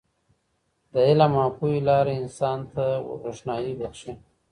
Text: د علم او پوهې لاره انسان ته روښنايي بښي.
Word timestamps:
د 0.91 0.93
علم 1.07 1.33
او 1.43 1.49
پوهې 1.57 1.77
لاره 1.89 2.13
انسان 2.21 2.59
ته 2.73 2.85
روښنايي 3.25 3.73
بښي. 3.79 4.13